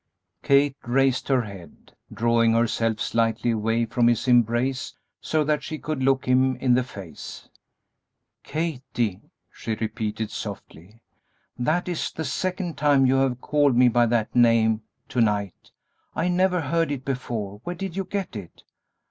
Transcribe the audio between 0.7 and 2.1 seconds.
raised her head,